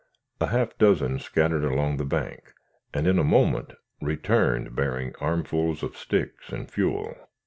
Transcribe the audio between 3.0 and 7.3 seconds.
in a moment returned bearing armfuls of sticks and fuel.